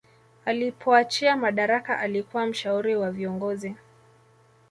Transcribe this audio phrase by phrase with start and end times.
[0.45, 3.75] alipoachia madaraka alikuwa mshauri wa viongozi